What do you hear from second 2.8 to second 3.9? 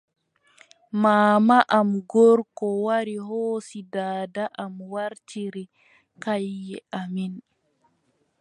wari hoosi